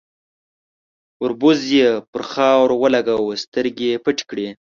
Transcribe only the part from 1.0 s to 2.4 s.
،وربوز يې پر